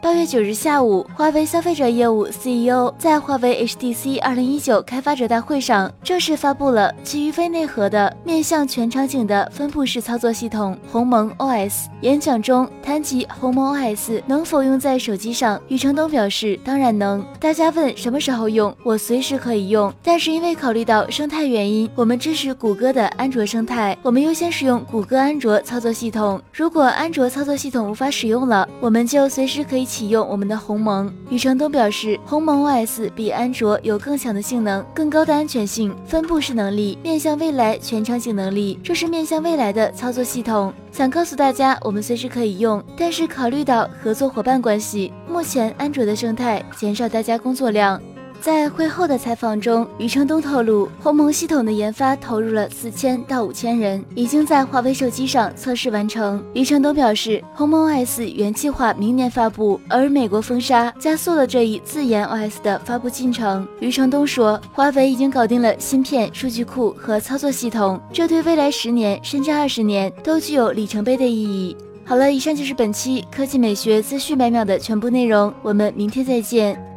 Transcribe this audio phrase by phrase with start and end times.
[0.00, 11.86] 八月九日下午，华为消费者业务 CEO 在华为 HTC 二零一九开发者大会上正式发布了基于非内核的面向全场景的分布式操作系统鸿蒙 OS。
[12.02, 17.24] 演讲中谈及鸿蒙 OS 能否用在手机上，余承东表示当然能。
[17.40, 26.40] 大家问什么时候用，我随时可以用，但是因为考虑到生态原因，我们支持谷歌的安卓生态，我们优先使用谷歌安卓操作系统。
[26.52, 29.87] 如果安卓操作系统无法使用了，我们就随时可以。
[29.88, 40.72] 启用我们的鸿蒙，余承东表示，鸿蒙 OS 比安卓有更强的性能、更高的安全性、分布式能力、面向未来全场景能力，这是面向未来的操作系统。
[40.92, 47.98] 想告诉大家，我们随时可以用，但是考虑到合作伙伴关系，目前安卓的生态减少大家工作量。
[48.40, 56.42] 在会后的采访中，余承东透露，鸿蒙系统的研发投入了四千到五千人，已经在华为手机上测试完成。
[56.54, 63.66] 余承东表示，鸿蒙 OS 原计划明年发布，而美国封杀加速了这一自研 OS 的发布进程。
[63.80, 71.76] 余承东说，华为已经搞定了芯片、数据库和操作系统，这对未来十年甚至二十年都具有里程碑的意义。
[72.04, 76.87] 好了，以上就是本期科技美学资讯百秒的全部内容，我们明天再见。